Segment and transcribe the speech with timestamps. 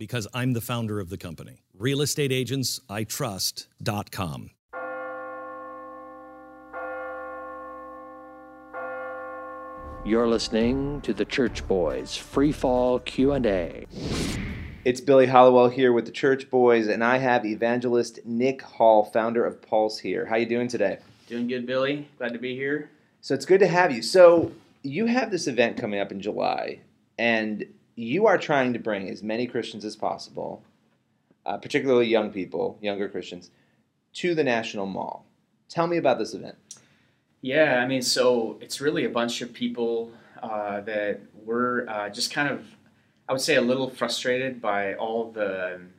[0.00, 1.60] Because I'm the founder of the company.
[1.78, 4.50] realestateagentsitrust.com.
[10.02, 13.84] You're listening to the Church Boys Free Fall Q&A.
[14.86, 19.44] It's Billy Hallowell here with the Church Boys, and I have evangelist Nick Hall, founder
[19.44, 20.24] of Pulse, here.
[20.24, 21.00] How you doing today?
[21.26, 22.08] Doing good, Billy.
[22.16, 22.88] Glad to be here.
[23.20, 24.00] So it's good to have you.
[24.00, 26.80] So you have this event coming up in July,
[27.18, 30.62] and you are trying to bring as many Christians as possible,
[31.46, 33.50] uh, particularly young people, younger Christians,
[34.14, 35.24] to the National Mall.
[35.68, 36.56] Tell me about this event.
[37.42, 42.32] Yeah, I mean, so it's really a bunch of people uh, that were uh, just
[42.32, 42.64] kind of,
[43.28, 45.90] I would say, a little frustrated by all the um,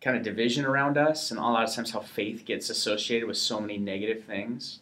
[0.00, 3.36] kind of division around us, and a lot of times how faith gets associated with
[3.36, 4.80] so many negative things.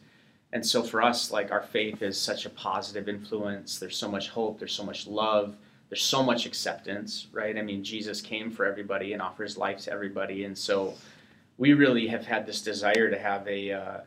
[0.53, 3.79] And so for us, like our faith is such a positive influence.
[3.79, 4.61] There's so much hope.
[4.61, 5.57] There's so much love.
[5.89, 7.57] There's so much acceptance, right?
[7.57, 10.95] I mean, Jesus came for everybody and offers life to everybody, and so
[11.59, 14.01] we really have had this desire to have a uh,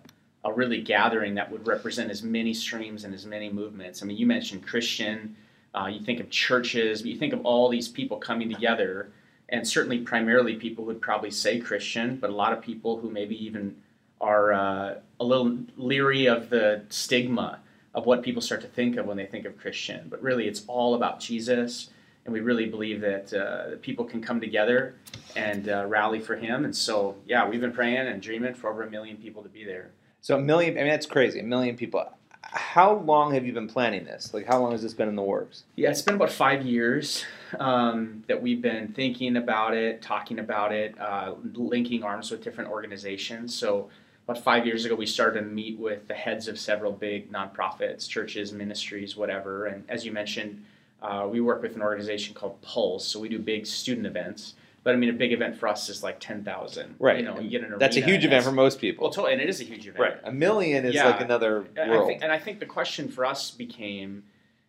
[0.44, 4.02] a really gathering that would represent as many streams and as many movements.
[4.02, 5.36] I mean, you mentioned Christian,
[5.75, 9.12] uh, you think of churches, but you think of all these people coming together,
[9.50, 13.09] and certainly primarily people who would probably say Christian, but a lot of people who
[13.09, 13.75] maybe even
[14.22, 17.59] are uh, a little leery of the stigma
[17.98, 20.06] of what people start to think of when they think of Christian.
[20.08, 21.90] But really, it's all about Jesus,
[22.26, 24.94] and we really believe that uh, people can come together
[25.36, 26.64] and uh, rally for Him.
[26.64, 29.66] And so, yeah, we've been praying and dreaming for over a million people to be
[29.66, 29.90] there.
[30.22, 31.40] So a million, I mean, that's crazy.
[31.40, 32.06] A million people.
[32.44, 34.31] How long have you been planning this?
[34.31, 35.63] Like, how long has this been in the works?
[35.75, 37.25] Yeah, it's been about five years
[37.59, 42.69] um, that we've been thinking about it, talking about it, uh, linking arms with different
[42.69, 43.56] organizations.
[43.56, 43.90] So,
[44.27, 48.07] about five years ago, we started to meet with the heads of several big nonprofits,
[48.09, 49.67] churches, ministries, whatever.
[49.67, 50.65] And as you mentioned,
[51.01, 53.07] uh, we work with an organization called Pulse.
[53.07, 54.55] So, we do big student events.
[54.83, 56.95] But I mean, a big event for us is like ten thousand.
[56.97, 57.17] Right.
[57.17, 59.03] You know, you get an That's a huge event for most people.
[59.03, 59.99] Well, totally, and it is a huge event.
[59.99, 60.17] right.
[60.23, 61.07] A million is Yeah.
[61.07, 62.07] like another I world.
[62.07, 64.23] think, and I think the question for us became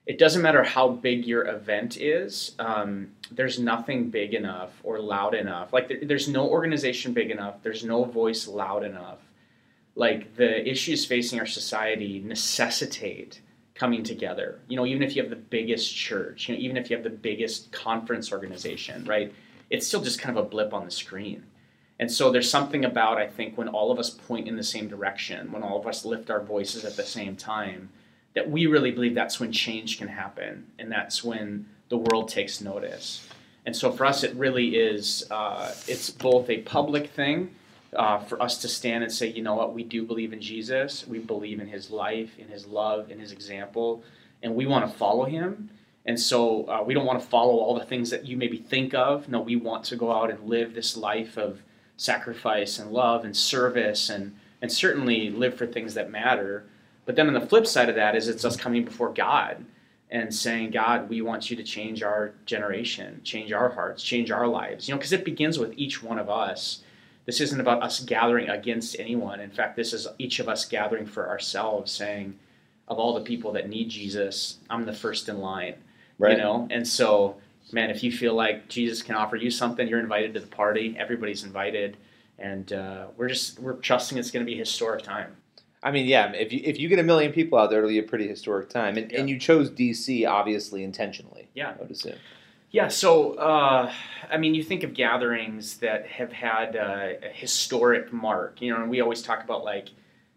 [0.06, 5.34] it doesn't matter how big your event is, um, there's nothing big enough or loud
[5.34, 5.70] enough.
[5.72, 9.19] Like, there, there's no organization big enough, there's no voice loud enough.
[9.98, 13.41] Like, the issues facing our society necessitate
[13.75, 14.60] coming together.
[14.69, 17.03] You know, even if you have the biggest church, you know, even if you have
[17.03, 19.34] the biggest conference organization, right?
[19.70, 21.47] It's still just kind of a blip on the screen.
[21.98, 24.87] And so there's something about, I think, when all of us point in the same
[24.87, 27.91] direction, when all of us lift our voices at the same time,
[28.34, 30.69] that we really believe that's when change can happen.
[30.78, 33.26] And that's when the world takes notice.
[33.66, 37.54] And so for us, it really is, uh, it's both a public thing
[37.94, 41.06] uh, for us to stand and say, you know what, we do believe in Jesus.
[41.06, 44.03] We believe in his life, in his love, in his example,
[44.43, 45.71] and we want to follow him.
[46.04, 48.94] And so uh, we don't want to follow all the things that you maybe think
[48.94, 49.28] of.
[49.28, 51.62] No, we want to go out and live this life of
[51.97, 56.65] sacrifice and love and service and, and certainly live for things that matter.
[57.05, 59.65] But then on the flip side of that is it's us coming before God
[60.10, 64.47] and saying, God, we want you to change our generation, change our hearts, change our
[64.47, 64.88] lives.
[64.88, 66.82] You know, because it begins with each one of us.
[67.28, 69.39] This isn't about us gathering against anyone.
[69.39, 72.39] In fact, this is each of us gathering for ourselves, saying,
[72.89, 75.75] of all the people that need Jesus, I'm the first in line
[76.19, 76.33] Right.
[76.33, 77.37] you know and so
[77.71, 80.97] man if you feel like jesus can offer you something you're invited to the party
[80.99, 81.97] everybody's invited
[82.41, 85.37] and uh, we're just we're trusting it's going to be a historic time
[85.81, 86.33] I mean, yeah.
[86.33, 88.69] If you if you get a million people out there, it'll be a pretty historic
[88.69, 88.97] time.
[88.99, 91.49] And, and you chose DC obviously intentionally.
[91.55, 91.71] Yeah.
[91.71, 92.17] I would assume.
[92.71, 93.93] Yeah so uh,
[94.31, 98.81] i mean you think of gatherings that have had uh, a historic mark you know
[98.81, 99.88] and we always talk about like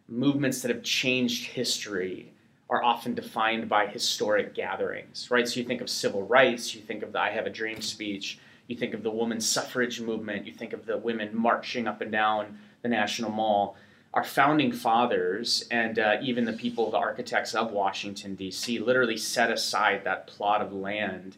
[0.07, 2.33] movements that have changed history
[2.69, 5.48] are often defined by historic gatherings right?
[5.48, 8.39] So you think of civil rights you think of the i have a dream speech
[8.68, 12.12] you think of the women's suffrage movement you think of the women marching up and
[12.12, 13.75] down the national mall.
[14.13, 19.50] Our founding fathers and uh, even the people the architects of washington d.c literally set
[19.51, 21.38] aside that plot of land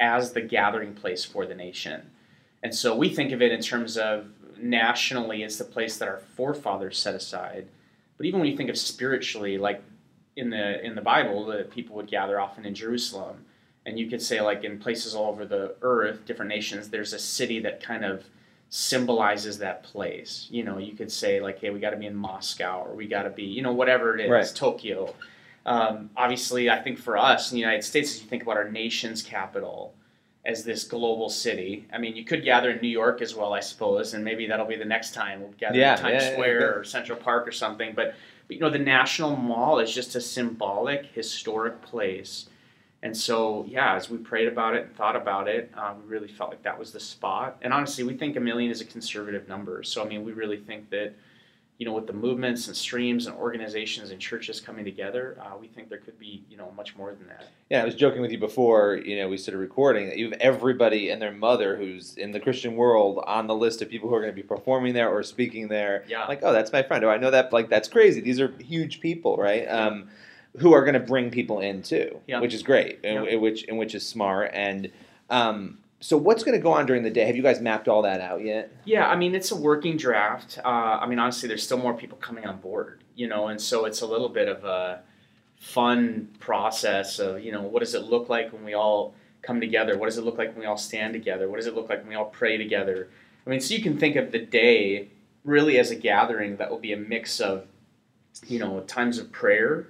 [0.00, 2.10] as the gathering place for the nation
[2.62, 4.26] and so we think of it in terms of
[4.58, 7.66] nationally as the place that our forefathers set aside
[8.16, 9.82] but even when you think of spiritually like
[10.36, 13.44] in the in the bible the people would gather often in jerusalem
[13.86, 17.18] And you could say, like in places all over the earth, different nations, there's a
[17.18, 18.16] city that kind of
[18.68, 20.46] symbolizes that place.
[20.50, 23.06] You know, you could say, like, hey, we got to be in Moscow or we
[23.06, 24.52] got to be, you know, whatever it is, Right.
[24.54, 25.14] Tokyo.
[25.66, 28.70] Um, obviously, I think for us in the United States, as you think about our
[28.70, 29.94] nation's capital
[30.46, 33.60] as this global city, I mean, you could gather in New York as well, I
[33.60, 36.60] suppose, and maybe that'll be the next time we'll gather Yeah, in Times yeah, Square
[36.60, 36.66] yeah.
[36.66, 37.92] or Central Park or something.
[37.94, 38.14] But,
[38.46, 42.48] but, you know, the National Mall is just a symbolic, historic place.
[43.02, 46.28] And so, yeah, as we prayed about it and thought about it, uh, we really
[46.28, 47.58] felt like that was the spot.
[47.60, 49.82] And honestly, we think a million is a conservative number.
[49.82, 51.14] So, I mean, we really think that,
[51.78, 55.68] you know, with the movements and streams and organizations and churches coming together, uh, we
[55.68, 57.46] think there could be, you know, much more than that.
[57.70, 60.40] Yeah, I was joking with you before, you know, we started recording that you have
[60.40, 64.14] everybody and their mother who's in the Christian world on the list of people who
[64.16, 66.04] are going to be performing there or speaking there.
[66.08, 66.26] Yeah.
[66.26, 67.04] Like, oh, that's my friend.
[67.04, 67.52] Oh, I know that.
[67.52, 68.20] Like, that's crazy.
[68.20, 69.64] These are huge people, right?
[69.66, 70.08] Um,
[70.58, 72.40] who are going to bring people in too, Yeah.
[72.40, 73.36] which is great, and Yeah.
[73.36, 74.50] which and which is smart.
[74.52, 74.90] And
[75.30, 77.24] um, so, what's going to go on during the day?
[77.24, 78.72] Have you guys mapped all that out yet?
[78.84, 80.58] Yeah, I mean, it's a working draft.
[80.64, 80.68] Uh,
[81.00, 84.00] I mean, honestly, there's still more people coming on board, you know, and so it's
[84.00, 85.00] a little bit of a
[85.58, 89.98] fun process of, you know, what does it look like when we all come together?
[89.98, 91.48] What does it look like when we all stand together?
[91.48, 93.08] What does it look like when we all pray together?
[93.44, 95.08] I mean, so you can think of the day
[95.44, 97.66] really as a gathering that will be a mix of,
[98.46, 99.88] you know, times of prayer.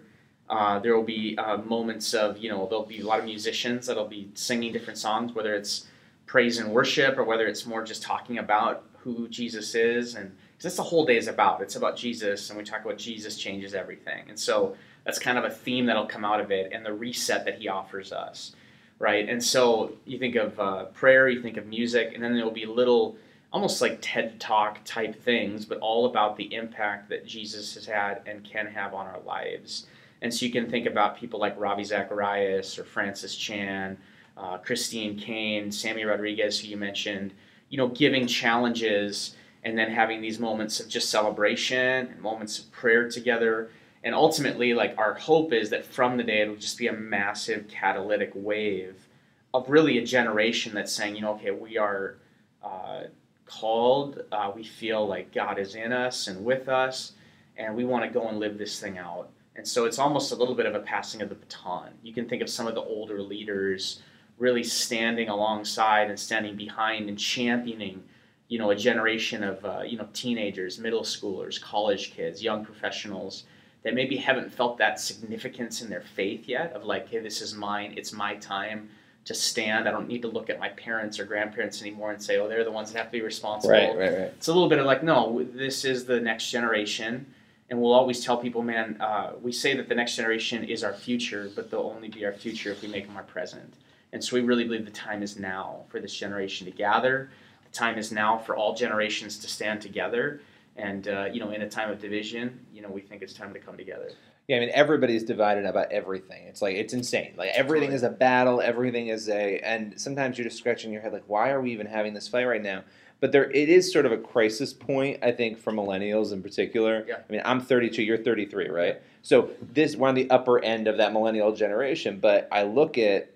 [0.48, 3.86] Uh, there will be uh, moments of, you know, there'll be a lot of musicians
[3.86, 5.86] that'll be singing different songs, whether it's
[6.28, 10.14] praise and worship or whether it's more just talking about who Jesus is.
[10.14, 10.30] And
[10.60, 11.62] that's the whole day is about.
[11.62, 14.24] It's about Jesus, and we talk about Jesus changes everything.
[14.28, 17.44] And so that's kind of a theme that'll come out of it and the reset
[17.46, 18.52] that he offers us,
[18.98, 19.28] right?
[19.28, 22.52] And so you think of uh, prayer, you think of music, and then there will
[22.52, 23.16] be little,
[23.52, 28.20] almost like TED Talk type things, but all about the impact that Jesus has had
[28.26, 29.86] and can have on our lives.
[30.20, 33.96] And so you can think about people like Ravi Zacharias or Francis Chan,
[34.38, 37.32] uh, Christine Caine, Sammy Rodriguez, who you mentioned,
[37.68, 42.70] you know, giving challenges and then having these moments of just celebration and moments of
[42.70, 43.70] prayer together.
[44.04, 47.68] And ultimately, like our hope is that from the day it'll just be a massive
[47.68, 49.08] catalytic wave
[49.52, 52.18] of really a generation that's saying, you know, okay, we are
[52.62, 53.02] uh,
[53.44, 57.12] called, uh, we feel like God is in us and with us,
[57.56, 59.30] and we want to go and live this thing out.
[59.56, 61.90] And so it's almost a little bit of a passing of the baton.
[62.02, 64.02] You can think of some of the older leaders
[64.38, 68.02] really standing alongside and standing behind and championing,
[68.48, 73.44] you know, a generation of uh, you know teenagers, middle schoolers, college kids, young professionals
[73.82, 76.72] that maybe haven't felt that significance in their faith yet.
[76.72, 77.94] Of like, hey, this is mine.
[77.96, 78.88] It's my time
[79.28, 79.86] to stand.
[79.86, 82.64] I don't need to look at my parents or grandparents anymore and say, oh, they're
[82.64, 83.72] the ones that have to be responsible.
[83.72, 84.12] right, right.
[84.12, 84.32] right.
[84.36, 87.26] It's a little bit of like, no, this is the next generation.
[87.68, 90.94] And we'll always tell people, man, uh, we say that the next generation is our
[90.94, 93.74] future, but they'll only be our future if we make them our present.
[94.12, 97.30] And so we really believe the time is now for this generation to gather.
[97.64, 100.40] The time is now for all generations to stand together.
[100.76, 103.52] And, uh, you know, in a time of division, you know, we think it's time
[103.52, 104.10] to come together.
[104.46, 106.44] Yeah, I mean everybody's divided about everything.
[106.44, 107.34] It's like it's insane.
[107.36, 108.62] Like everything is a battle.
[108.62, 111.86] Everything is a, and sometimes you're just scratching your head like, why are we even
[111.86, 112.82] having this fight right now?
[113.20, 117.04] But there, it is sort of a crisis point, I think, for millennials in particular.
[117.06, 117.16] Yeah.
[117.16, 119.02] I mean, I'm 32, you're 33, right?
[119.22, 122.18] So this we're on the upper end of that millennial generation.
[122.18, 123.30] But I look at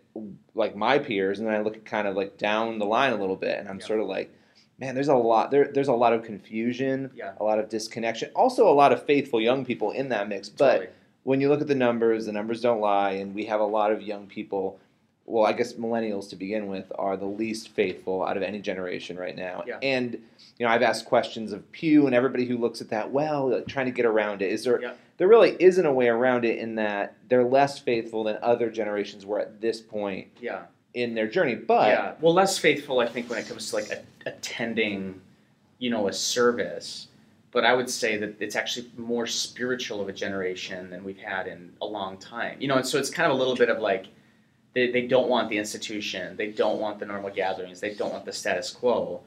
[0.54, 3.16] like my peers, and then I look at kind of like down the line a
[3.16, 3.86] little bit, and I'm Yeah.
[3.86, 4.30] sort of like,
[4.78, 5.68] man, there's a lot there.
[5.72, 7.32] There's a lot of confusion, Yeah.
[7.40, 10.48] a lot of disconnection, also a lot of faithful young people in that mix.
[10.48, 10.92] But
[11.24, 13.92] when you look at the numbers, the numbers don't lie, and we have a lot
[13.92, 14.78] of young people.
[15.24, 19.16] Well, I guess millennials to begin with are the least faithful out of any generation
[19.16, 19.62] right now.
[19.66, 19.78] Yeah.
[19.80, 20.14] And
[20.58, 23.12] you know, I've asked questions of Pew and everybody who looks at that.
[23.12, 24.50] Well, like, trying to get around it.
[24.52, 24.94] Is there?
[25.22, 29.24] There really isn't a way around it in that they're less faithful than other generations
[29.24, 30.62] were at this point Yeah.
[30.94, 31.54] in their journey.
[31.54, 35.20] But yeah, well, less faithful, I think, when it comes to like a, attending,
[35.78, 37.06] you know, a service.
[37.52, 41.46] But I would say that it's actually more spiritual of a generation than we've had
[41.46, 42.60] in a long time.
[42.60, 44.06] You know, and so it's kind of a little bit of like
[44.74, 48.24] they, they don't want the institution, they don't want the normal gatherings, they don't want
[48.24, 49.20] the status quo.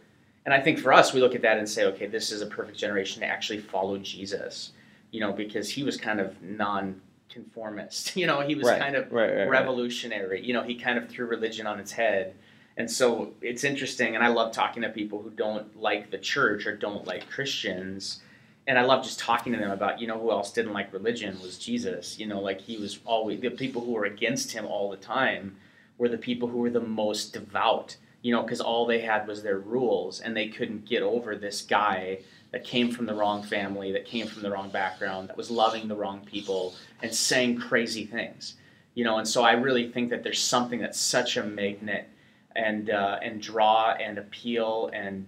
[0.43, 2.47] And I think for us, we look at that and say, okay, this is a
[2.47, 4.73] perfect generation to actually follow Jesus.
[5.12, 8.15] You know, because he was kind of non-conformist.
[8.17, 10.45] You know, he was Right, kind of right, right, revolutionary.
[10.45, 12.35] You know, he kind of threw religion on its head.
[12.77, 16.65] And so it's interesting, and I love talking to people who don't like the church
[16.65, 18.21] or don't like Christians.
[18.67, 21.39] And I love just talking to them about, you know, who else didn't like religion
[21.41, 22.19] was Jesus.
[22.19, 25.55] You know, like he was always, the people who were against him all the time
[25.97, 27.95] were the people who were the most devout,
[28.25, 31.62] you know, because all they had was their rules and they couldn't get over this
[31.62, 32.20] guy
[32.51, 35.88] that came from the wrong family, that came from the wrong background, that was loving
[35.88, 38.55] the wrong people and saying crazy things
[38.96, 39.20] you know.
[39.20, 42.10] And so I really think that there's something that's such a magnet
[42.55, 45.27] and uh, and draw and appeal and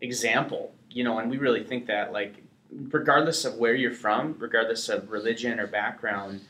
[0.00, 1.18] example, you know.
[1.18, 5.66] And we really think that like regardless of where you're from, regardless of religion or
[5.66, 6.40] background,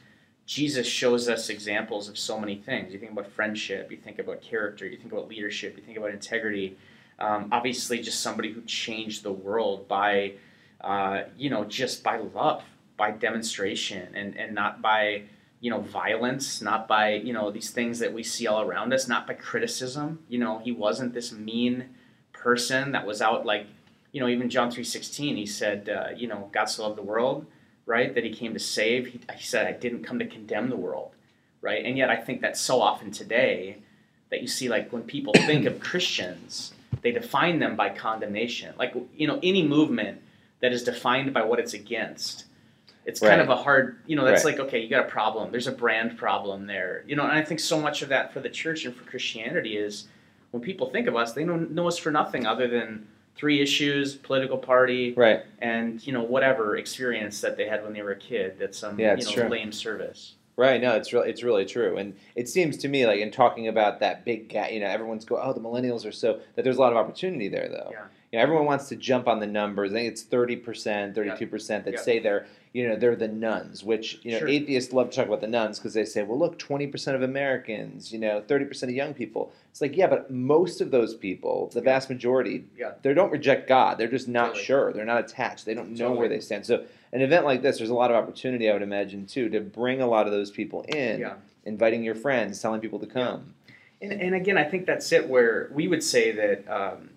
[0.48, 2.90] Jesus shows us examples of so many things.
[2.94, 6.10] You think about friendship, you think about character, you think about leadership, you think about
[6.10, 6.78] integrity.
[7.18, 10.36] Um, obviously, just somebody who changed the world by,
[10.80, 12.62] uh, you know, just by love,
[12.96, 15.24] by demonstration, and, and not by,
[15.60, 19.06] you know, violence, not by, you know, these things that we see all around us,
[19.06, 20.20] not by criticism.
[20.30, 21.90] You know, he wasn't this mean
[22.32, 23.66] person that was out like
[24.10, 27.44] you know, even John 3.16, he said, uh, you know, God so loved the world,
[27.88, 29.06] right, that he came to save.
[29.06, 31.12] He, he, said, I didn't come to condemn the world,
[31.62, 31.84] right?
[31.84, 33.78] And yet I think that so often today
[34.30, 38.74] that you see, like, when people think of Christians, they define them by condemnation.
[38.78, 40.20] Like, you know, any movement
[40.60, 42.44] that is defined by what it's against,
[43.06, 43.40] it's kind right.
[43.40, 44.58] of a hard, you know, that's right.
[44.58, 45.50] like, okay, you got a problem.
[45.50, 47.04] There's a brand problem there.
[47.06, 49.78] You know, and I think so much of that for the church and for Christianity
[49.78, 50.08] is
[50.50, 54.16] when people think of us, they don't know us for nothing other than three issues,
[54.16, 58.18] political party, right, and you know whatever experience that they had when they were a
[58.18, 58.56] kid.
[58.58, 59.48] That's some yeah, you know true.
[59.48, 60.34] lame service.
[60.56, 60.80] Right.
[60.80, 64.00] No, it's really it's really true, and it seems to me like in talking about
[64.00, 66.80] that big gap, you know, everyone's go, oh, the millennials are so that there's a
[66.80, 67.90] lot of opportunity there, though.
[67.92, 68.06] Yeah.
[68.32, 69.92] You know, everyone wants to jump on the numbers.
[69.92, 72.46] I think it's thirty percent, thirty-two percent that say they're
[72.78, 74.48] you know they're the nones, Which you know sure.
[74.48, 77.22] atheists love to talk about the nones because they say, well, look, twenty percent of
[77.22, 79.52] Americans, you know, thirty percent of young people.
[79.72, 82.92] It's like, yeah, but most of those people, the vast majority, yeah.
[83.02, 83.98] they don't reject God.
[83.98, 84.64] They're just not totally.
[84.64, 84.92] sure.
[84.92, 85.66] They're not attached.
[85.66, 86.18] They don't know totally.
[86.18, 86.64] where they stand.
[86.64, 89.60] So an event like this, there's a lot of opportunity, I would imagine, too, to
[89.60, 91.34] bring a lot of those people in, yeah.
[91.64, 93.54] inviting your friends, telling people to come.
[94.00, 95.28] And, and again, I think that's it.
[95.28, 97.10] Where we would say that um,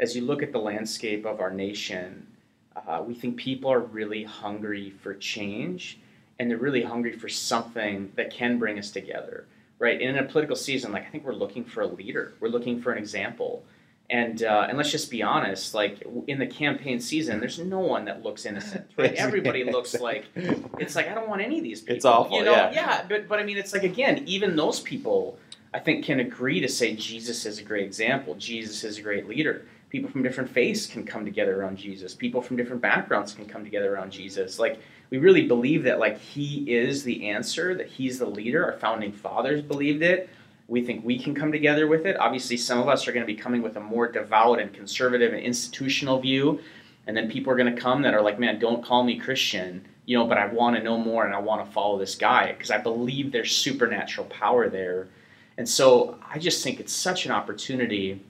[0.00, 2.26] as you look at the landscape of our nation,
[2.86, 5.98] uh, we think people are really hungry for change,
[6.38, 9.46] and they're really hungry for something that can bring us together
[9.78, 10.00] right?
[10.00, 12.34] And in a political season, like I think we're looking for a leader.
[12.40, 13.64] We're looking for an example.
[14.10, 18.06] And uh, and let's just be honest, like in the campaign season, there's no one
[18.06, 19.12] that looks innocent, right?
[19.14, 21.96] Everybody looks like it's like I don't want any of these people.
[21.96, 22.52] It's awful, you know?
[22.52, 22.70] yeah.
[22.72, 25.38] Yeah, but but I mean, it's like again, even those people,
[25.74, 28.34] I think, can agree to say Jesus is a great example.
[28.36, 29.66] Jesus is a great leader.
[29.90, 32.14] People from different faiths can come together around Jesus.
[32.14, 34.58] People from different backgrounds can come together around Jesus.
[34.58, 34.80] Like
[35.10, 38.64] we really believe that like he is the answer, that he's the leader.
[38.64, 40.28] Our founding fathers believed it.
[40.66, 42.20] We think we can come together with it.
[42.20, 45.32] Obviously, some of us are going to be coming with a more devout and conservative
[45.32, 46.60] and institutional view.
[47.06, 49.88] And then people are going to come that are like, man, don't call me Christian,
[50.04, 52.52] you know, but I want to know more and I want to follow this guy
[52.52, 55.08] because I believe there's supernatural power there.
[55.56, 58.22] And so I just think it's such an opportunity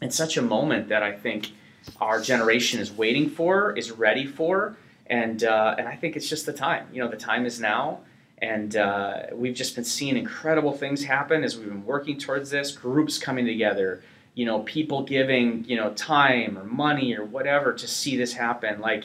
[0.00, 1.52] and such a moment that I think
[2.00, 4.76] our generation is waiting for, is ready for
[5.10, 6.86] and uh, and I think it's just the time.
[6.92, 7.98] You know, the time is now,
[8.38, 12.70] and uh, we've just been seeing incredible things happen as we've been working towards this.
[12.70, 14.02] Groups coming together,
[14.34, 18.80] you know, people giving you know time or money or whatever to see this happen.
[18.80, 19.04] Like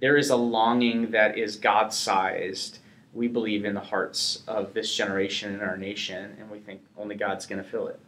[0.00, 2.78] there is a longing that is God sized.
[3.14, 7.14] We believe in the hearts of this generation and our nation, and we think only
[7.14, 7.98] God's going to fill it.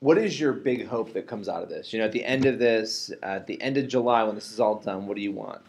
[0.00, 1.92] What is your big hope that comes out of this?
[1.92, 4.58] You know, at the end of this, at the end of July, when this is
[4.58, 5.60] all done, what do you want?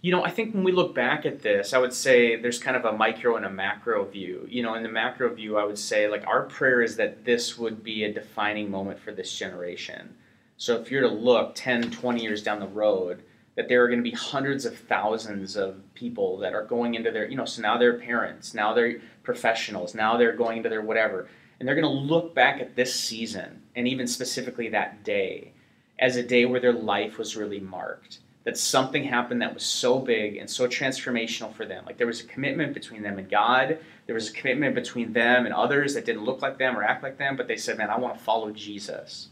[0.00, 2.74] You know, I think when we look back at this, I would say there's kind
[2.74, 4.46] of a micro and a macro view.
[4.48, 7.58] You know, in the macro view, I would say like our prayer is that this
[7.58, 10.16] would be a defining moment for this generation.
[10.56, 13.24] So if you're to look 10, 20 years down the road,
[13.56, 17.10] that there are going to be hundreds of thousands of people that are going into
[17.10, 20.80] their, you know, so now they're parents, now they're professionals, now they're going into their
[20.80, 21.28] whatever.
[21.60, 25.52] And they're going to look back at this season and even specifically that day
[26.00, 29.98] as a day where their life was really marked that something happened that was so
[29.98, 31.84] big and so transformational for them.
[31.84, 33.78] Like there was a commitment between them and God.
[34.06, 37.02] There was a commitment between them and others that didn't look like them or act
[37.02, 39.28] like them, but they said, "Man, I want to follow Jesus."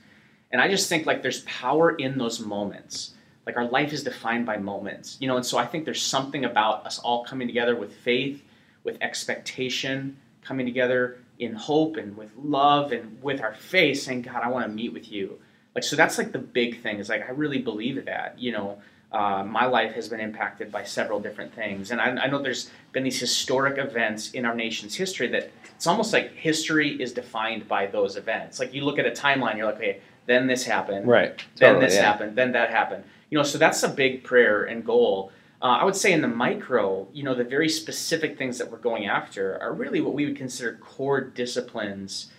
[0.52, 3.14] And I just think like there's power in those moments.
[3.47, 5.37] Like our life is defined by moments, you know.
[5.37, 8.42] And so I think there's something about us all coming together with faith,
[8.85, 14.42] with expectation, coming together in hope and with love and with our faith, saying, "God,
[14.42, 15.38] I want to meet with you."
[15.75, 16.99] Like so, that's like the big thing.
[16.99, 18.78] Is like I really believe that, you know
[19.11, 21.90] uh, my life has been impacted by several different things.
[21.90, 25.87] And I, I, know there's been these historic events in our nation's history that it's
[25.87, 28.59] almost like history is defined by those events.
[28.61, 31.42] Like you look at a timeline, you're like, okay, then this happened, right?
[31.57, 32.02] Then totally, this yeah.
[32.02, 33.04] happened, then that happened.
[33.30, 35.33] You know, so that's a big prayer and goal.
[35.60, 38.78] Uh, I would say in the micro, you know, the very specific things that we're
[38.78, 42.30] going after are really what we would consider core disciplines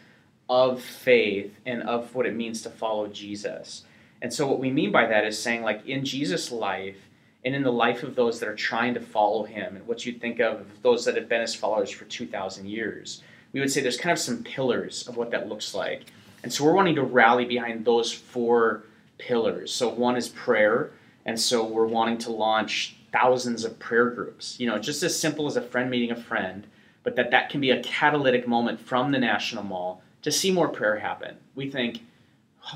[0.49, 3.83] of faith and of what it means to follow Jesus.
[4.21, 6.97] And so, what we mean by that is saying, like, in Jesus' life
[7.43, 10.13] and in the life of those that are trying to follow him, and what you
[10.13, 13.21] think of those that have been his followers for 2,000 years,
[13.53, 16.05] we would say there's kind of some pillars of what that looks like.
[16.43, 18.83] And so we're wanting to rally behind those four
[19.17, 19.73] pillars.
[19.73, 20.91] So one is prayer,
[21.25, 24.59] and so we're wanting to launch thousands of prayer groups.
[24.59, 26.67] You know, just as simple as a friend meeting a friend,
[27.03, 30.69] but that that can be a catalytic moment from the National Mall to see more
[30.69, 31.37] prayer happen.
[31.55, 32.01] We think,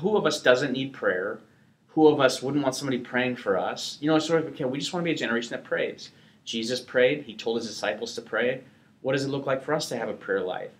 [0.00, 1.40] who of us doesn't need prayer?
[1.88, 3.98] Who of us wouldn't want somebody praying for us?
[4.00, 6.10] You know, sort of, okay, we just want to be a generation that prays.
[6.44, 8.62] Jesus prayed, he told his disciples to pray.
[9.02, 10.70] What does it look like for us to have a prayer life?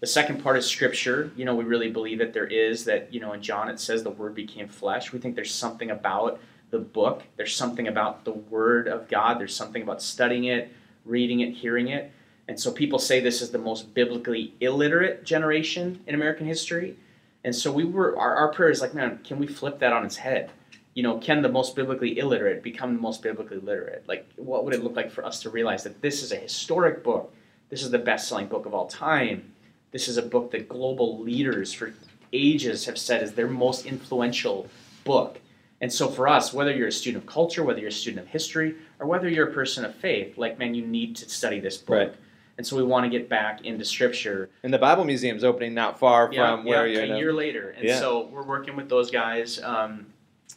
[0.00, 1.30] The second part is scripture.
[1.36, 4.02] You know, we really believe that there is that, you know, in John it says
[4.02, 5.12] the word became flesh.
[5.12, 6.40] We think there's something about
[6.72, 10.72] the book, there's something about the word of God, there's something about studying it,
[11.04, 12.10] reading it, hearing it.
[12.48, 16.96] And so people say this is the most biblically illiterate generation in American history.
[17.44, 20.04] And so we were our, our prayer is like, man, can we flip that on
[20.04, 20.50] its head?
[20.94, 24.04] You know, can the most biblically illiterate become the most biblically literate?
[24.08, 27.04] Like, what would it look like for us to realize that this is a historic
[27.04, 27.34] book?
[27.68, 29.52] This is the best selling book of all time.
[29.90, 31.92] This is a book that global leaders for
[32.32, 34.68] ages have said is their most influential
[35.04, 35.38] book.
[35.82, 38.28] And so for us, whether you're a student of culture, whether you're a student of
[38.28, 41.76] history, or whether you're a person of faith, like, man, you need to study this
[41.76, 41.98] book.
[41.98, 42.14] Right.
[42.56, 44.48] And so we want to get back into scripture.
[44.62, 47.02] And the Bible Museum's opening not far Yeah, from where you're.
[47.02, 47.70] a year later.
[47.70, 47.98] And Yeah.
[47.98, 49.60] so we're working with those guys.
[49.60, 50.06] Um,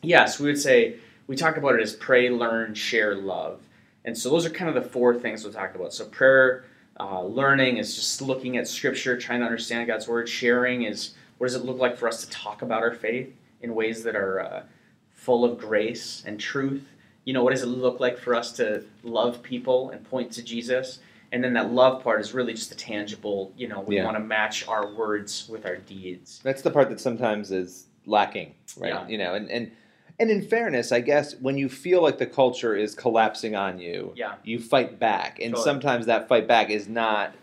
[0.03, 3.61] yes, we would say we talk about it as pray, learn, share, love.
[4.03, 5.91] And so those are kind of the four things we'll talk about.
[5.91, 6.65] So prayer,
[6.99, 10.29] uh, learning is just looking at scripture, trying to understand God's word.
[10.29, 13.73] Sharing is what does it look like for us to talk about our faith in
[13.73, 14.63] ways that are uh,
[15.25, 16.87] full of grace and truth.
[17.25, 20.43] You know, what does it look like for us to love people and point to
[20.43, 20.99] Jesus?
[21.31, 24.05] And then that love part is really just a tangible, you know, we Yeah.
[24.05, 26.39] want to match our words with our deeds.
[26.43, 28.89] That's the part that sometimes is lacking, right?
[28.93, 29.07] Yeah.
[29.07, 29.71] You know, and, and
[30.17, 34.13] and in fairness, I guess when you feel like the culture is collapsing on you,
[34.15, 34.35] Yeah.
[34.45, 35.63] you fight back, and Totally.
[35.65, 37.33] sometimes that fight back is not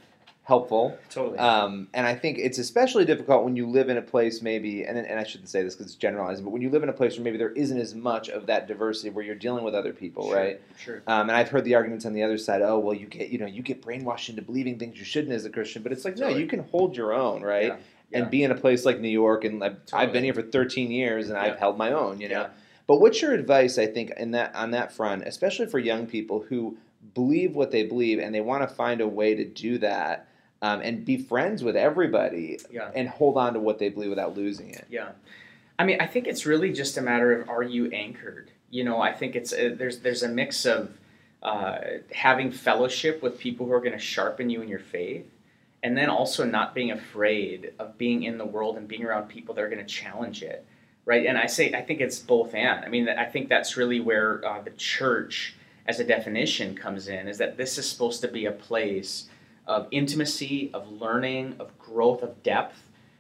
[0.45, 0.99] helpful.
[1.09, 1.39] Totally.
[1.39, 4.99] Um, and I think it's especially difficult when you live in a place maybe, and,
[4.99, 7.17] and I shouldn't say this because it's generalizing, but when you live in a place
[7.17, 10.27] where maybe there isn't as much of that diversity where you're dealing with other people,
[10.27, 10.61] Sure, right?
[10.79, 11.03] Sure.
[11.07, 12.61] Um, and I've heard the arguments on the other side.
[12.63, 15.45] Oh, well, you get you know you get brainwashed into believing things you shouldn't as
[15.45, 17.67] a Christian, but it's like no, you can hold your own, right?
[17.67, 17.77] Yeah,
[18.11, 18.19] yeah.
[18.19, 20.91] And be in a place like New York, and I've, I've been here for 13
[20.91, 22.43] years, and I've held my own, you know.
[22.43, 22.49] Yeah.
[22.87, 23.79] But what's your advice?
[23.79, 26.77] I think in that on that front, especially for young people who
[27.15, 30.29] believe what they believe and they want to find a way to do that
[30.63, 32.91] um, and be friends with everybody Yeah.
[32.95, 34.87] and hold on to what they believe without losing it.
[34.89, 35.11] Yeah,
[35.79, 38.51] I mean, I think it's really just a matter of are you anchored?
[38.71, 40.97] You know, I think it's uh there's there's a mix of
[41.43, 41.79] uh,
[42.13, 45.27] having fellowship with people who are going to sharpen you in your faith,
[45.83, 49.53] and then also not being afraid of being in the world and being around people
[49.55, 50.65] that are going to challenge it,
[51.05, 51.27] right?
[51.27, 52.85] And I say I think it's both and.
[52.85, 57.27] I mean, I think that's really where uh, the church, as a definition, comes in.
[57.27, 59.27] Is that this is supposed to be a place
[59.67, 62.79] of intimacy, of learning, of growth, of depth.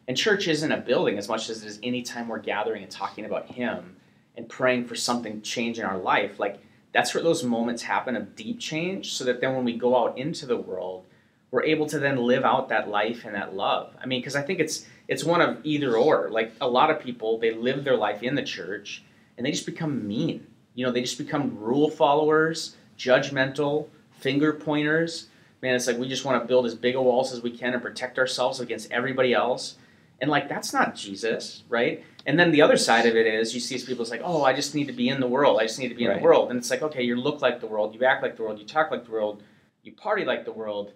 [0.09, 2.91] And church isn't a building as much as it is any time we're gathering and
[2.91, 3.97] talking about Him
[4.37, 6.39] and praying for something change in our life.
[6.39, 6.61] Like
[6.93, 10.19] that's where those moments happen of deep change, so that then when we go out
[10.19, 11.07] into the world,
[11.51, 13.95] we're able to then live out that life and that love.
[14.01, 16.31] I mean, because I think it's it's one of either or.
[16.31, 19.05] Like a lot of people, they live their life in the church
[19.37, 20.47] and they just become mean.
[20.75, 25.29] You know, they just become rule followers, judgmental, finger pointers.
[25.63, 27.73] Man, it's like we just want to build as big a walls as we can
[27.73, 29.77] and protect ourselves against everybody else.
[30.21, 32.05] And like that's not Jesus, right?
[32.27, 34.45] And then the other side of it is you see these people it's like, oh,
[34.45, 35.61] I just need to be in the world.
[35.61, 36.19] I just need to be in Right.
[36.19, 36.51] the world.
[36.51, 38.67] And it's like, okay, you look like the world, you act like the world, you
[38.67, 39.43] talk like the world,
[39.83, 40.93] you party like the world.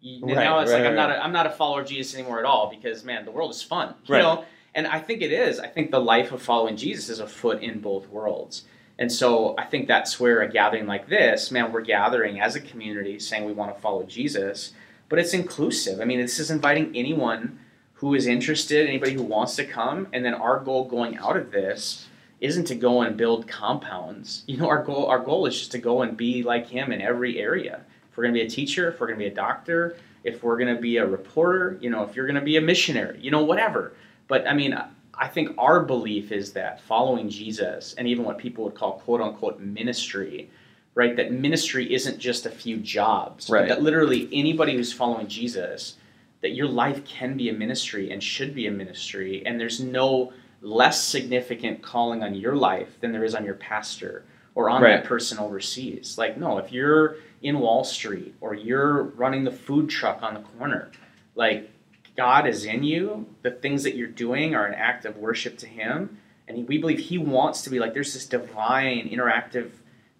[0.00, 2.14] You, Right, now it's right, like I'm not a, I'm not a follower of Jesus
[2.14, 4.44] anymore at all because man, the world is fun, you know.
[4.74, 5.58] And I think it is.
[5.58, 8.62] I think the life of following Jesus is a foot in both worlds.
[8.98, 12.60] And so I think that's where a gathering like this, man, we're gathering as a
[12.60, 14.72] community saying we want to follow Jesus,
[15.08, 16.00] but it's inclusive.
[16.00, 17.60] I mean, this is inviting anyone
[17.94, 20.08] who is interested, anybody who wants to come.
[20.12, 22.06] And then our goal going out of this
[22.40, 24.44] isn't to go and build compounds.
[24.48, 27.00] You know, our goal our goal is just to go and be like him in
[27.00, 27.82] every area.
[28.10, 30.42] If we're going to be a teacher, if we're going to be a doctor, if
[30.42, 33.18] we're going to be a reporter, you know, if you're going to be a missionary,
[33.20, 33.92] you know, whatever.
[34.26, 34.76] But I mean,
[35.18, 39.20] I think our belief is that following Jesus and even what people would call quote
[39.20, 40.50] unquote ministry,
[40.94, 41.16] right?
[41.16, 43.50] That ministry isn't just a few jobs.
[43.50, 43.68] Right.
[43.68, 45.96] That literally anybody who's following Jesus,
[46.40, 49.42] that your life can be a ministry and should be a ministry.
[49.44, 54.24] And there's no less significant calling on your life than there is on your pastor
[54.54, 54.96] or on Right.
[54.96, 56.16] that person overseas.
[56.18, 60.40] Like, no, if you're in Wall Street or you're running the food truck on the
[60.40, 60.90] corner,
[61.34, 61.70] like
[62.18, 65.68] God is in you, the things that you're doing are an act of worship to
[65.68, 66.18] Him.
[66.48, 69.70] And we believe He wants to be like, there's this divine, interactive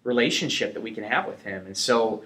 [0.05, 1.65] relationship that we can have with Him.
[1.65, 2.23] And so,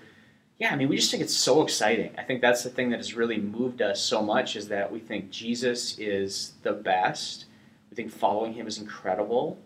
[0.59, 2.11] yeah, I mean, we just think it's so exciting.
[2.19, 4.99] I think that's the thing that has really moved us so much is that we
[4.99, 7.45] think Jesus is the best.
[7.89, 9.57] We think following him is incredible.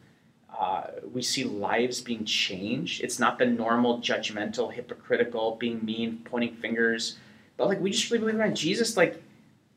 [0.57, 3.03] Uh, we see lives being changed.
[3.03, 7.17] It's not the normal judgmental, hypocritical, being mean, pointing fingers,
[7.57, 8.95] but like we just really believe in Jesus.
[8.95, 9.21] Like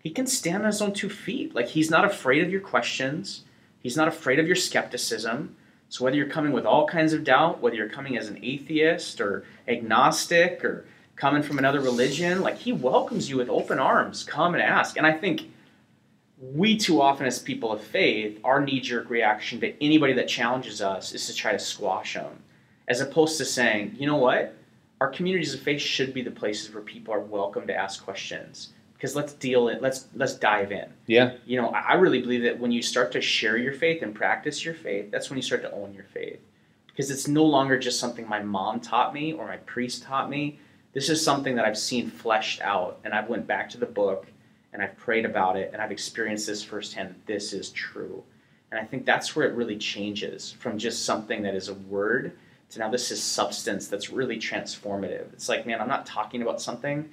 [0.02, 1.54] he can stand on his own two feet.
[1.54, 3.44] Like he's not afraid of your questions.
[3.80, 5.56] He's not afraid of your skepticism.
[5.88, 9.20] So whether you're coming with all kinds of doubt, whether you're coming as an atheist
[9.20, 10.86] or agnostic or
[11.16, 14.24] coming from another religion, like he welcomes you with open arms.
[14.24, 14.96] Come and ask.
[14.96, 15.50] And I think
[16.40, 20.80] we too often, as people of faith, our knee jerk reaction to anybody that challenges
[20.80, 22.42] us is to try to squash them,
[22.88, 24.56] as opposed to saying, you know what?
[25.02, 28.70] Our communities of faith should be the places where people are welcome to ask questions.
[29.00, 29.80] Because let's deal it.
[29.80, 30.86] Let's let's dive in.
[31.06, 31.32] Yeah.
[31.46, 34.62] You know, I really believe that when you start to share your faith and practice
[34.62, 36.38] your faith, that's when you start to own your faith.
[36.86, 40.58] Because it's no longer just something my mom taught me or my priest taught me.
[40.92, 44.26] This is something that I've seen fleshed out, and I've went back to the book
[44.74, 47.14] and I've prayed about it and I've experienced this firsthand.
[47.24, 48.22] This is true.
[48.70, 52.32] And I think that's where it really changes from just something that is a word
[52.70, 55.32] to now this is substance that's really transformative.
[55.32, 57.10] It's like, man, I'm not talking about something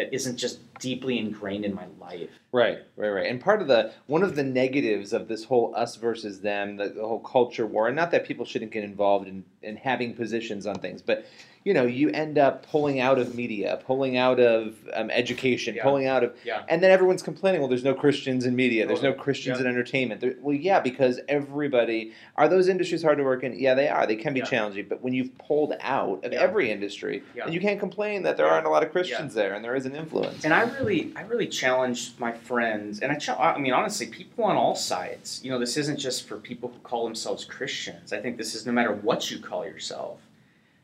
[0.00, 2.30] that isn't just deeply ingrained in my life.
[2.52, 3.26] Right, right, right.
[3.30, 6.88] And part of the one of the negatives of this whole us versus them, the,
[6.88, 10.66] the whole culture war, and not that people shouldn't get involved in, in having positions
[10.66, 11.26] on things, but
[11.62, 15.82] you know, you end up pulling out of media, pulling out of um, education, Yeah.
[15.82, 16.62] pulling out of, Yeah.
[16.70, 17.60] and then everyone's complaining.
[17.60, 18.86] Well, there's no Christians in media.
[18.86, 19.66] There's no Christians Yeah.
[19.66, 20.22] in entertainment.
[20.22, 23.58] There, well, yeah, because everybody are those industries hard to work in.
[23.58, 24.06] Yeah, they are.
[24.06, 24.86] They can be challenging.
[24.88, 28.66] But when you've pulled out of every industry, and you can't complain that there aren't
[28.66, 30.46] a lot of Christians there, and there is an influence.
[30.46, 34.44] And I really, I really challenged my friends, and I, ch- I mean, honestly, people
[34.44, 35.40] on all sides.
[35.42, 38.12] You know, this isn't just for people who call themselves Christians.
[38.12, 40.20] I think this is no matter what you call yourself.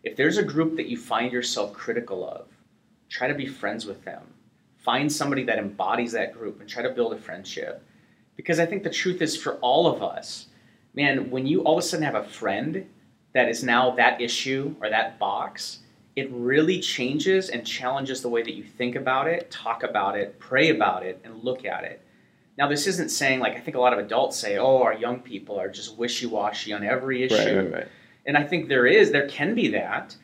[0.02, 2.46] If there's a group that you find yourself critical of,
[3.08, 4.22] try to be friends with them.
[4.78, 7.82] Find somebody that embodies that group and try to build a friendship.
[8.36, 10.46] Because I think the truth is for all of us,
[10.94, 12.86] man, when you all of a sudden have a friend
[13.32, 15.80] that is now that issue or that box,
[16.16, 20.38] it really changes and challenges the way that you think about it, talk about it,
[20.38, 22.00] pray about it, and look at it.
[22.57, 25.20] Now, this isn't saying, like, I think a lot of adults say, oh, our young
[25.20, 27.37] people are just wishy washy on every issue.
[27.37, 27.88] right, right, right.
[28.24, 30.16] And I think there is, there can be that.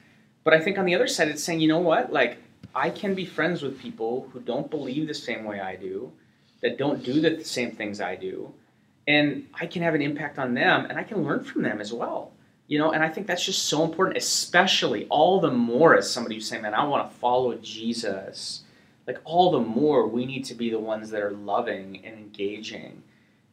[0.44, 2.10] But I think on the other side, it's saying, you know what?
[2.10, 2.38] Like,
[2.74, 6.10] I can be friends with people who don't believe the same way I do,
[6.62, 8.52] that don't do the same things I do.
[9.06, 11.92] And I can have an impact on them and I can learn from them as
[11.92, 12.32] well.
[12.72, 16.36] You know, and I think that's just so important, especially all the more as somebody
[16.36, 18.62] who's saying, man, I want to follow Jesus.
[19.06, 23.02] Like, all the more we need to be the ones that are loving and engaging.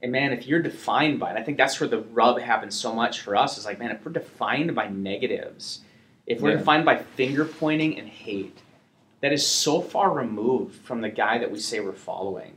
[0.02, 2.96] And man, if you're defined by, it, I think that's where the rub happens so
[2.96, 5.82] much for us, is like, man, if we're defined by negatives,
[6.26, 6.60] if we're Yeah.
[6.60, 8.60] defined by finger pointing and hate,
[9.20, 12.54] that is so far removed from the guy that we say we're following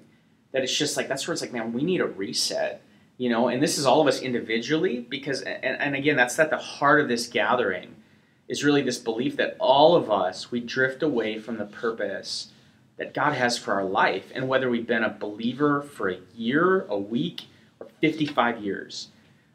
[0.52, 2.82] that it's just like that's where it's like, man, we need a reset,
[3.22, 3.46] you know.
[3.46, 7.00] And this is all of us individually because, and, and again, that's at the heart
[7.00, 7.94] of this gathering
[8.48, 12.48] is really this belief that all of us we drift away from the purpose
[12.96, 16.84] that God has for our life, and whether we've been a believer for a year,
[16.88, 17.42] a week,
[17.78, 19.08] or 55 years.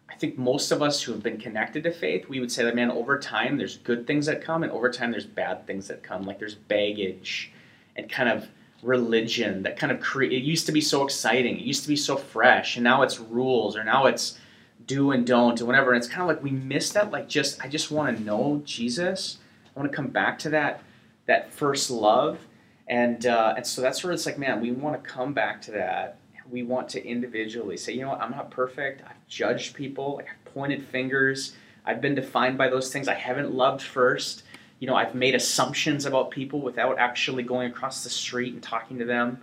[0.09, 2.73] I think most of us who have been connected to faith, we would say that,
[2.73, 6.03] man, over time there's good things that come, and over time there's bad things that
[6.03, 6.23] come.
[6.23, 7.51] Like there's baggage
[7.97, 8.47] and kind of
[8.81, 10.33] religion that kind of create.
[10.33, 13.19] It used to be so exciting, it used to be so fresh, and now it's
[13.19, 14.39] rules, or now it's
[14.85, 15.91] do and don't, and whatever.
[15.91, 17.11] And it's kind of like we miss that.
[17.11, 19.37] Like just, I just want to know Jesus.
[19.75, 20.81] I want to come back to that
[21.25, 22.39] that first love,
[22.87, 25.71] and uh, and so that's where it's like, man, we want to come back to
[25.71, 26.17] that.
[26.49, 29.01] We want to individually say, you know what, I'm not perfect.
[29.01, 30.21] I've judged people.
[30.23, 31.55] I've pointed fingers.
[31.85, 33.07] I've been defined by those things.
[33.09, 34.43] I haven't loved first.
[34.79, 38.99] You know, I've made assumptions about people without actually going across the street and talking
[38.99, 39.39] to them.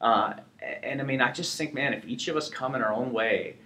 [0.00, 0.34] Uh,
[0.82, 3.12] and I mean, I just think, man, if each of us come in our own
[3.12, 3.56] way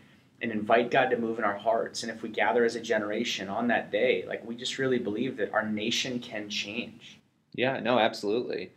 [0.43, 3.49] and invite God to move in our hearts, and if we gather as a generation
[3.49, 7.19] on that day, like we just really believe that our nation can change.
[7.55, 8.71] Yeah, no, absolutely.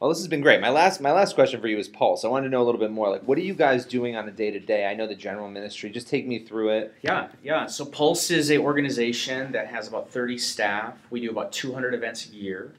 [0.00, 0.60] Well, this has been great.
[0.60, 2.24] My last my last question for you is Pulse.
[2.24, 3.10] I wanted to know a little bit more.
[3.10, 4.86] Like, what are you guys doing on a day to day?
[4.86, 5.90] I know the general ministry.
[5.90, 6.94] Just take me through it.
[7.02, 7.66] Yeah, yeah.
[7.66, 10.94] So Pulse is a organization that has about 30 staff.
[11.10, 12.74] We do about 200 events a year.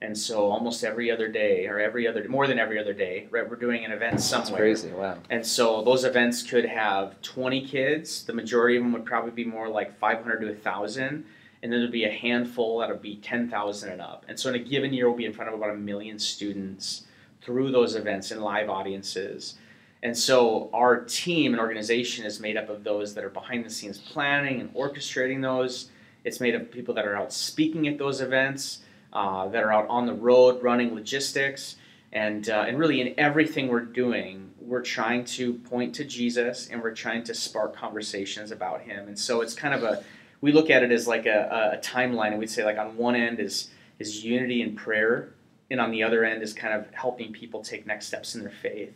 [0.00, 3.48] And so almost every other day, or every other, more than every other day, right,
[3.48, 4.68] we're doing an event somewhere.
[4.68, 4.94] That's crazy.
[4.94, 5.18] Wow.
[5.30, 8.24] And so those events could have 20 kids.
[8.24, 11.24] The majority of them would probably be more like 500 to 1,000.
[11.64, 14.26] And then there'll be a handful that'll be 10,000 and up.
[14.28, 17.06] And so in a given year, we'll be in front of about a million students
[17.40, 19.54] through those events in live audiences.
[20.02, 23.70] And so our team and organization is made up of those that are behind the
[23.70, 25.90] scenes planning and orchestrating those.
[26.22, 28.80] It's made up of people that are out speaking at those events.
[29.14, 31.76] uh, that are out on the road running logistics.
[32.12, 36.82] And, uh, and really, in everything we're doing, we're trying to point to Jesus and
[36.82, 39.08] we're trying to spark conversations about him.
[39.08, 40.04] And so it's kind of a,
[40.44, 43.16] we look at it as like a, a timeline, and we'd say, like, on one
[43.16, 45.32] end is, is unity and prayer,
[45.70, 48.52] and on the other end is kind of helping people take next steps in their
[48.52, 48.94] faith.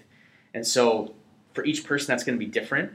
[0.53, 1.15] And so
[1.55, 2.93] for each person, that's going to be different.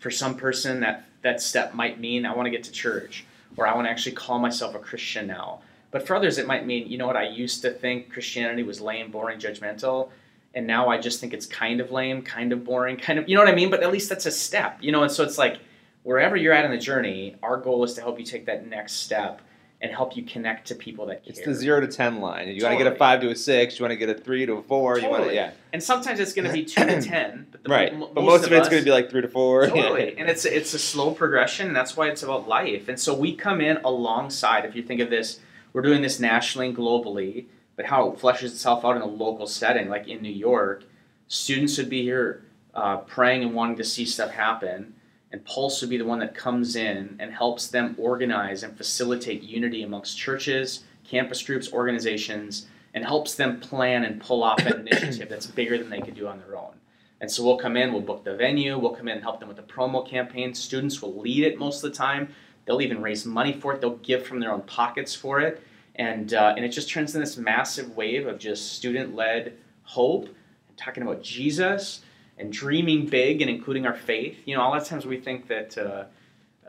[0.00, 3.24] For some person, that, that step might mean I want to get to church,
[3.56, 5.62] or I want to actually call myself a Christian now.
[5.90, 8.82] But for others, it might mean, you know what, I used to think Christianity was
[8.82, 10.10] lame, boring, judgmental,
[10.54, 13.34] and now I just think it's kind of lame, kind of boring, kind of, you
[13.34, 13.70] know what I mean?
[13.70, 15.04] But at least that's a step, you know?
[15.04, 15.60] And so it's like,
[16.08, 18.94] wherever you're at in the journey, our goal is to help you take that next
[18.94, 19.42] step
[19.82, 21.34] and help you connect to people that care.
[21.36, 22.48] It's the zero to ten line.
[22.48, 23.78] You want to get a five to a six.
[23.78, 24.98] You want to get a three to a four.
[24.98, 25.34] You want to Totally.
[25.34, 25.50] yeah.
[25.74, 27.92] And sometimes it's going to be two to ten, but the, right.
[27.92, 29.66] m- but most of it's going to be like three to four.
[29.68, 30.16] totally.
[30.16, 32.88] and it's it's a slow progression, and that's why it's about life.
[32.88, 34.64] And so we come in alongside.
[34.64, 35.40] If you think of this,
[35.74, 39.46] we're doing this nationally and globally, but how it fleshes itself out in a local
[39.46, 40.84] setting, like in New York,
[41.26, 44.94] students would be here uh, praying and wanting to see stuff happen.
[45.30, 49.42] And Pulse would be the one that comes in and helps them organize and facilitate
[49.42, 55.28] unity amongst churches, campus groups, organizations, and helps them plan and pull off an initiative
[55.28, 56.72] that's bigger than they could do on their own.
[57.20, 59.48] And so we'll come in, we'll book the venue, we'll come in and help them
[59.48, 60.54] with the promo campaign.
[60.54, 62.28] Students will lead it most of the time.
[62.64, 63.80] They'll even raise money for it.
[63.80, 65.62] They'll give from their own pockets for it,
[65.96, 70.26] and uh, and it just turns into this massive wave of just student-led hope
[70.68, 72.02] and talking about Jesus
[72.38, 74.38] and dreaming big and including our faith.
[74.46, 76.04] You know, a lot of times we think that uh,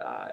[0.01, 0.29] uh,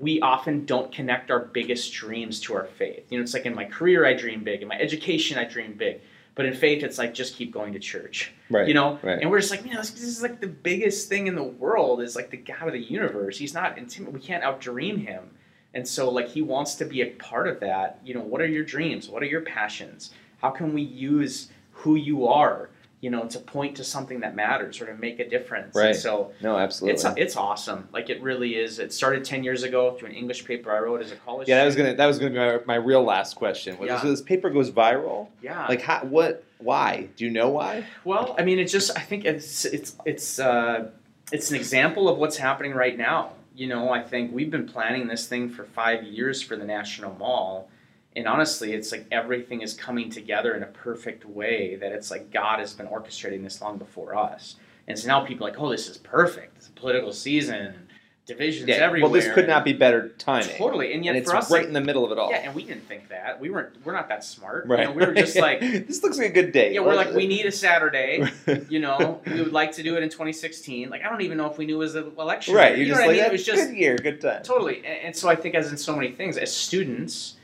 [0.00, 3.06] we often don't connect our biggest dreams to our faith.
[3.10, 5.74] You know, it's like in my career I dream big, in my education I dream
[5.74, 6.00] big,
[6.34, 8.32] but in faith it's like just keep going to church.
[8.50, 8.68] Right.
[8.68, 9.20] You know, Right.
[9.20, 12.02] and we're just like, man, this, this is like the biggest thing in the world.
[12.02, 13.38] Is like the God of the universe.
[13.38, 14.12] He's not intimate.
[14.12, 15.30] We can't outdream him.
[15.74, 18.00] And so, like, he wants to be a part of that.
[18.02, 19.08] You know, what are your dreams?
[19.08, 20.12] What are your passions?
[20.38, 24.80] How can we use who you are, you know, to point to something that matters
[24.80, 25.76] or to make a difference?
[25.76, 25.94] And Right.
[25.96, 26.94] so, No, absolutely.
[26.94, 27.88] it's it's awesome.
[27.92, 28.78] Like, it really is.
[28.78, 31.48] It started ten years ago through an English paper I wrote as a college.
[31.48, 33.78] yeah, that was gonna that was gonna be my, my real last question.
[33.78, 34.00] Was Yeah.
[34.00, 35.28] so this paper goes viral?
[35.42, 35.66] Yeah.
[35.68, 36.00] Like how?
[36.00, 36.44] What?
[36.58, 37.08] Why?
[37.16, 37.84] Do you know why?
[38.04, 40.90] Well, I mean, it's just I think it's it's it's uh,
[41.30, 43.32] it's an example of what's happening right now.
[43.54, 47.14] You know, I think we've been planning this thing for five years for the National
[47.14, 47.68] Mall,
[48.16, 51.76] and honestly, it's like everything is coming together in a perfect way.
[51.76, 55.46] That it's like God has been orchestrating this long before us, and so now people
[55.46, 56.56] are like, oh, this is perfect.
[56.58, 57.88] It's a political season,
[58.26, 59.10] divisions everywhere.
[59.10, 60.56] Well, this could not be better timing.
[60.56, 62.30] totally, and yet and it's for us, right in the middle of it all.
[62.30, 63.40] yeah, and we didn't think that.
[63.40, 63.84] We weren't.
[63.84, 64.66] We're not that smart.
[64.66, 64.80] Right.
[64.80, 65.60] You know, we were just like.
[65.60, 66.74] this looks like a good day.
[66.74, 68.24] Yeah, we're like, we need a Saturday.
[68.68, 70.90] You know, we would like to do it in 2016.
[70.90, 72.54] Like, I don't even know if we knew it was an election.
[72.54, 72.76] right.
[72.76, 73.22] You know just what I mean?
[73.22, 74.42] Eh, it was just good year, good time.
[74.42, 74.78] totally.
[74.78, 77.34] And, and so I think, as in so many things, as students,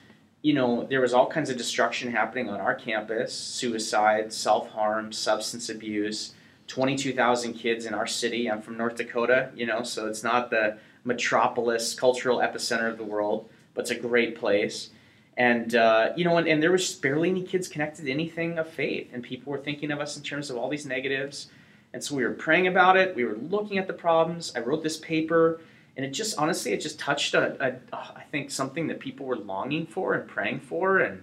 [0.45, 5.11] you know, there was all kinds of destruction happening on our campus: suicide, self harm,
[5.11, 6.35] substance abuse.
[6.67, 8.51] 22,000 kids in our city.
[8.51, 13.05] I'm from North Dakota, you know, so it's not the metropolis, cultural epicenter of the
[13.05, 14.91] world, but it's a great place.
[15.37, 18.69] And, uh, you know, and, and there was barely any kids connected to anything of
[18.69, 19.11] faith.
[19.13, 21.49] And people were thinking of us in terms of all these negatives.
[21.93, 23.15] And so we were praying about it.
[23.15, 24.53] We were looking at the problems.
[24.57, 25.61] I wrote this paper.
[25.97, 29.27] And it just, honestly, it just touched, a, a, uh, I think, something that people
[29.27, 30.99] were longing for and praying for.
[30.99, 31.23] And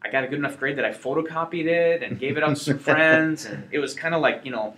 [0.00, 2.56] I got a good enough grade that I photocopied it and gave it out to
[2.56, 3.44] some friends.
[3.44, 4.74] And it was kind of like, you know,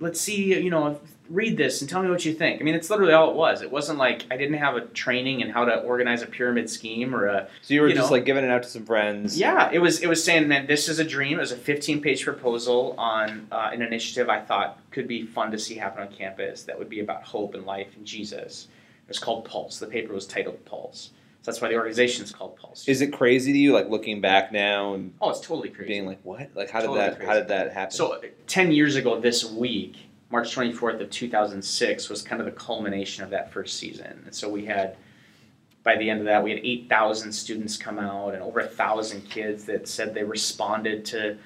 [0.00, 2.60] let's see, you know, read this and tell me what you think.
[2.60, 3.62] I mean, it's literally all it was.
[3.62, 7.14] It wasn't like I didn't have a training in how to organize a pyramid scheme
[7.14, 8.16] or a So you were you just know.
[8.16, 9.38] like giving it out to some friends.
[9.38, 9.70] yeah.
[9.72, 11.38] It was it was saying that this is a dream.
[11.38, 15.50] It was a 15 page proposal on uh, an initiative I thought could be fun
[15.50, 16.62] to see happen on campus.
[16.64, 18.68] That would be about hope and life and Jesus.
[19.06, 19.78] It was called Pulse.
[19.78, 21.10] The paper was titled Pulse.
[21.42, 22.88] So that's why the organization is called Pulse.
[22.88, 25.88] Is it crazy to you, like looking back now and oh, it's totally crazy.
[25.88, 26.50] being like, what?
[26.54, 27.22] Like, how did Totally that?
[27.22, 27.92] How did that happen?
[27.92, 29.96] So, 10 years ago this week,
[30.30, 34.22] March 24th of 2006 was kind of the culmination of that first season.
[34.24, 34.96] And so we had,
[35.84, 39.22] by the end of that, we had 8,000 students come out and over a thousand
[39.30, 41.38] kids that said they responded to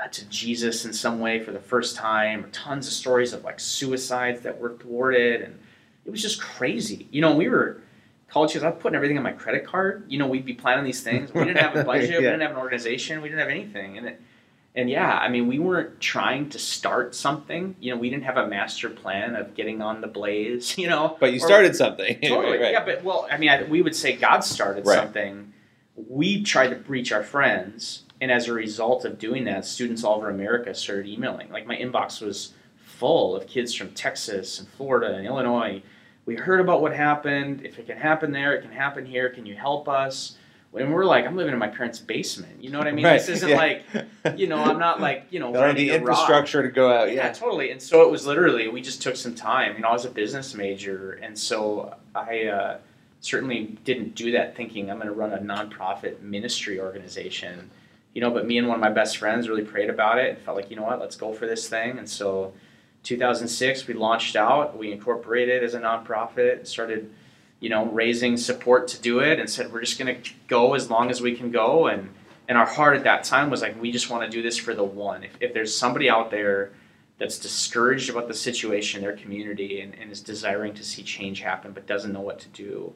[0.00, 2.48] uh, to Jesus in some way for the first time.
[2.52, 5.58] Tons of stories of like suicides that were thwarted, and
[6.08, 7.06] it was just crazy.
[7.10, 7.82] You know, we were
[8.30, 8.64] college kids.
[8.64, 10.04] I was putting everything on my credit card.
[10.08, 11.32] You know, we'd be planning these things.
[11.34, 12.08] We didn't have a budget.
[12.16, 13.20] We didn't have an organization.
[13.20, 14.20] We didn't have anything, and it,
[14.74, 17.76] and yeah, I mean, we weren't trying to start something.
[17.78, 20.78] You know, we didn't have a master plan of getting on the blaze.
[20.78, 22.18] You know, but you or- started something.
[22.22, 22.52] Totally.
[22.52, 22.72] right, right.
[22.72, 24.96] Yeah, but well, I mean, I, we would say God started Right.
[24.96, 25.52] something.
[26.08, 30.16] We tried to reach our friends, and as a result of doing that, students all
[30.16, 31.50] over America started emailing.
[31.50, 35.82] Like my inbox was full of kids from Texas and Florida and Illinois.
[36.28, 37.64] We heard about what happened.
[37.64, 39.30] If it can happen there, it can happen here.
[39.30, 40.36] Can you help us?
[40.76, 42.62] And we're like, I'm living in my parents' basement.
[42.62, 43.06] You know what I mean?
[43.06, 43.56] Right, This isn't yeah.
[43.56, 43.82] like,
[44.36, 46.00] you know, I'm not like, you know, renting the a rock.
[46.00, 47.08] infrastructure to go out.
[47.08, 47.32] Yeah, Yeah.
[47.32, 47.70] totally.
[47.70, 49.76] And so it was literally, we just took some time.
[49.76, 52.78] You know, I was a business major, and so I uh,
[53.22, 57.70] certainly didn't do that thinking I'm going to run a nonprofit ministry organization.
[58.12, 60.38] You know, but me and one of my best friends really prayed about it and
[60.40, 61.96] felt like, you know what, let's go for this thing.
[61.96, 62.52] And so
[63.04, 67.10] 2006, we launched out, we incorporated as a nonprofit, started,
[67.60, 70.90] you know, raising support to do it, and said, we're just going to go as
[70.90, 71.86] long as we can go.
[71.86, 72.10] And
[72.48, 74.72] and our heart at that time was like we just want to do this for
[74.74, 76.72] the one if, if there's somebody out there
[77.18, 81.40] that's discouraged about the situation in their community and, and is desiring to see change
[81.42, 82.90] happen but doesn't know what to do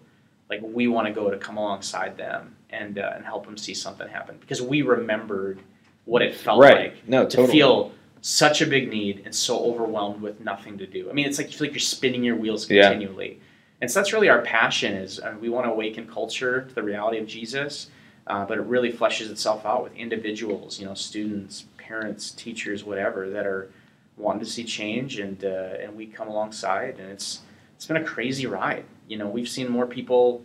[0.48, 3.74] like we want to go to come alongside them and uh, and help them see
[3.74, 5.60] something happen because we remembered
[6.06, 6.94] what it felt Right.
[6.94, 7.52] like No, to totally.
[7.52, 11.38] feel such a big need and so overwhelmed with nothing to do i mean it's
[11.38, 12.88] like you feel like you're spinning your wheels Yeah.
[12.88, 13.40] continually
[13.80, 16.82] and so that's really our passion is uh, we want to awaken culture to the
[16.82, 17.90] reality of jesus
[18.28, 23.28] uh, but it really fleshes itself out with individuals, you know, students, parents, teachers, whatever,
[23.28, 23.72] that are
[24.16, 27.40] wanting to see change, and uh, and we come alongside, and it's
[27.74, 28.84] it's been a crazy ride.
[29.08, 30.44] You know, we've seen more people,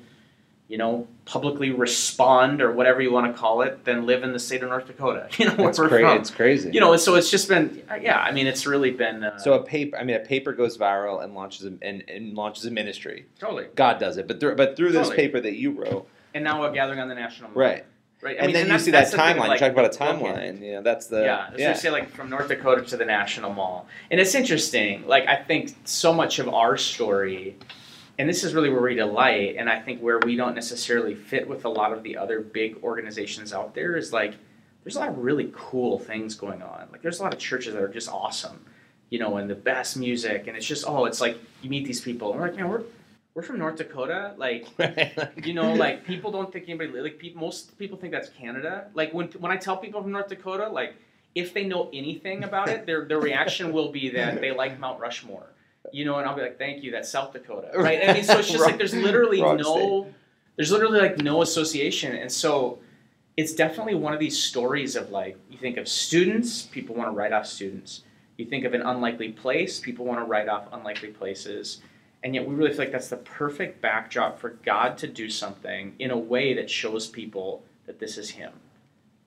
[0.68, 4.40] you know, publicly respond or whatever you want to call it than live in the
[4.40, 5.30] state of North Dakota.
[5.38, 6.72] You know, It's, we're cra- it's crazy.
[6.74, 8.20] You know, so it's just been, yeah.
[8.20, 9.98] I mean, it's really been uh, so a paper.
[9.98, 13.26] I mean, a paper goes viral and launches a, and, and launches a ministry.
[13.40, 13.68] totally.
[13.76, 16.72] God does it, but through, but through this paper that you wrote, And now we're
[16.74, 17.60] gathering on the national mall.
[17.64, 17.86] right?
[18.20, 18.36] Right.
[18.36, 19.48] I and mean, then you see that that's the thing, timeline.
[19.48, 20.60] like, you talk about a timeline.
[20.66, 23.54] You know, that's the yeah, so you say like from North Dakota to the National
[23.54, 25.06] Mall, and it's interesting.
[25.06, 27.56] Like I think so much of our story,
[28.20, 31.48] and this is really where we delight, and I think where we don't necessarily fit
[31.48, 34.36] with a lot of the other big organizations out there is like
[34.84, 36.88] there's a lot of really cool things going on.
[36.92, 38.66] Like there's a lot of churches that are just awesome,
[39.10, 42.02] you know, and the best music, and it's just oh, it's like you meet these
[42.02, 42.84] people, and we're like, man, we're
[43.36, 44.68] we're from North Dakota, like
[45.46, 47.40] you know, like people don't think anybody like people.
[47.40, 48.88] Most people think that's Canada.
[48.96, 50.96] Like when when I tell people from North Dakota, like
[51.36, 55.00] if they know anything about it, their their reaction will be that they like Mount
[55.00, 55.46] Rushmore.
[55.92, 58.08] You know, and I'll be like, "Thank you, that's South Dakota." Right?
[58.08, 60.14] I mean, so it's just like there's literally Wrong no,
[60.56, 62.80] there's literally like no association, and so
[63.38, 67.16] it's definitely one of these stories of like you think of students, people want to
[67.16, 68.02] write off students.
[68.38, 71.82] You think of an unlikely place, people want to write off unlikely places.
[72.24, 75.96] And yet we really feel like that's the perfect backdrop for God to do something
[76.00, 78.54] in a way that shows people that this is Him.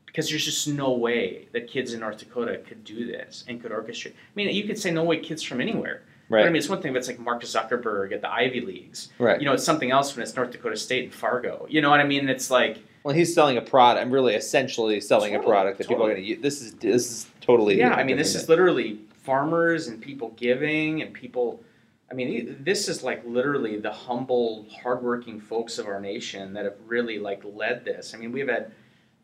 [0.07, 3.71] Because there's just no way that kids in North Dakota could do this and could
[3.71, 4.13] orchestrate.
[4.13, 6.03] I mean, you could say no way kids from anywhere.
[6.39, 9.09] But I mean, it's one thing if it's like Mark Zuckerberg at the Ivy Leagues.
[9.19, 9.41] Right.
[9.41, 11.67] You know, it's something else when it's North Dakota State and Fargo.
[11.69, 12.29] You know what I mean?
[12.29, 14.05] It's like, Well, he's selling a product.
[14.05, 16.41] I'm really essentially selling a product that people are going to use.
[16.41, 17.79] This is this is totally.
[17.79, 21.63] yeah, I mean, this is literally farmers and people giving and people.
[22.11, 26.75] I mean, this is like literally the humble, hardworking folks of our nation that have
[26.87, 28.15] really like led this.
[28.15, 28.73] I mean, we've had,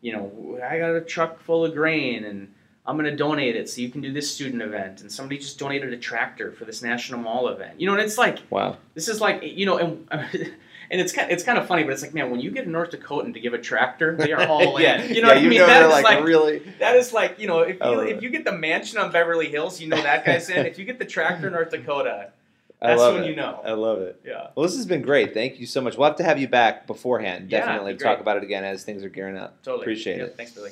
[0.01, 2.53] you know, I got a truck full of grain and
[2.87, 5.01] I'm going to donate it so you can do this student event.
[5.01, 7.79] And somebody just donated a tractor for this national mall event.
[7.81, 8.77] You know, and it's like, Wow.
[8.93, 10.07] this is like, you know, and.
[10.89, 12.69] And it's kind, it's kind of funny, but it's like, man, when you get a
[12.69, 14.83] North Dakotan to give a tractor, they are all in.
[14.83, 15.57] yeah, You know yeah, what I mean?
[15.59, 16.59] know That they're like, really.
[16.79, 19.81] that is like, you know, if you if you get the mansion on Beverly Hills,
[19.81, 20.65] you know that guy's in.
[20.65, 22.29] If you get the tractor in North Dakota,
[22.81, 23.29] I that's love when it.
[23.31, 23.59] you know.
[23.65, 24.21] I love it.
[24.25, 24.51] yeah.
[24.55, 25.33] Well, this has been great.
[25.33, 25.97] Thank you so much.
[25.97, 27.49] We'll have to have you back beforehand.
[27.49, 29.61] Definitely it'd talk about it again as things are gearing up.
[29.63, 29.83] Totally.
[29.83, 30.37] Appreciate Yeah, it.
[30.37, 30.71] Thanks, Billy.